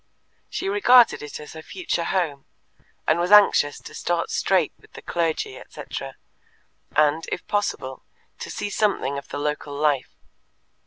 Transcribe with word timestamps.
She 0.49 0.67
regarded 0.67 1.21
it 1.21 1.39
as 1.39 1.53
her 1.53 1.61
future 1.61 2.05
home, 2.05 2.47
and 3.07 3.19
was 3.19 3.31
anxious 3.31 3.77
to 3.81 3.93
start 3.93 4.31
straight 4.31 4.73
with 4.79 4.93
the 4.93 5.03
clergy, 5.03 5.59
etc., 5.59 6.15
and, 6.95 7.29
if 7.31 7.45
possible, 7.45 8.03
to 8.39 8.49
see 8.49 8.71
something 8.71 9.19
of 9.19 9.27
the 9.27 9.37
local 9.37 9.75
life. 9.75 10.15